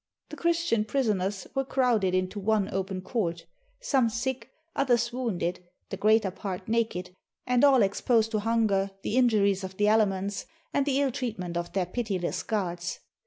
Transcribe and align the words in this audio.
The 0.29 0.35
Christian 0.35 0.83
prisoners 0.83 1.45
were 1.53 1.63
crowded 1.63 2.15
into 2.15 2.39
one 2.39 2.73
open 2.73 3.01
court; 3.01 3.45
some 3.81 4.09
sick, 4.09 4.49
others 4.75 5.13
wounded, 5.13 5.59
the 5.89 5.97
greater 5.97 6.31
part 6.31 6.67
naked, 6.67 7.11
and 7.45 7.63
all 7.63 7.83
exposed 7.83 8.31
to 8.31 8.39
hunger, 8.39 8.89
the 9.03 9.15
injuries 9.15 9.63
of 9.63 9.77
the 9.77 9.87
elements, 9.87 10.47
and 10.73 10.87
the 10.87 10.99
ill 10.99 11.11
treatment 11.11 11.55
of 11.55 11.73
their 11.73 11.85
pitiless 11.85 12.41
guards. 12.41 12.99